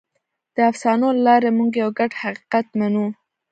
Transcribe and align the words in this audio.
د 0.55 0.57
افسانو 0.71 1.07
له 1.15 1.21
لارې 1.27 1.49
موږ 1.57 1.71
یو 1.81 1.89
ګډ 1.99 2.11
حقیقت 2.21 2.67
منو. 2.79 3.05